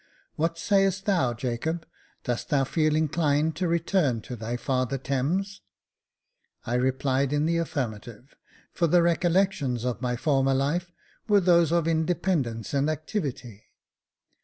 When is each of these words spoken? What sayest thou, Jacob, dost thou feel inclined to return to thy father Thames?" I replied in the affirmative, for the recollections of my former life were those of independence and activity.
What 0.35 0.57
sayest 0.57 1.05
thou, 1.05 1.35
Jacob, 1.35 1.85
dost 2.23 2.49
thou 2.49 2.63
feel 2.63 2.95
inclined 2.95 3.55
to 3.57 3.67
return 3.67 4.19
to 4.21 4.35
thy 4.35 4.57
father 4.57 4.97
Thames?" 4.97 5.61
I 6.65 6.73
replied 6.73 7.31
in 7.31 7.45
the 7.45 7.57
affirmative, 7.59 8.35
for 8.71 8.87
the 8.87 9.03
recollections 9.03 9.85
of 9.85 10.01
my 10.01 10.15
former 10.15 10.55
life 10.55 10.91
were 11.27 11.39
those 11.39 11.71
of 11.71 11.87
independence 11.87 12.73
and 12.73 12.89
activity. 12.89 13.65